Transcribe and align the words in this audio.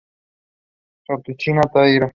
Satoshi 1.05 1.51
Taira 1.73 2.07